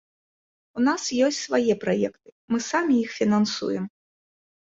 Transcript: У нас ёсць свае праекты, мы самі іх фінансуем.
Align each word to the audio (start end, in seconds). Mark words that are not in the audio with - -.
У 0.79 0.85
нас 0.87 1.03
ёсць 1.25 1.41
свае 1.47 1.73
праекты, 1.83 2.29
мы 2.53 2.57
самі 2.69 2.93
іх 3.03 3.09
фінансуем. 3.19 3.85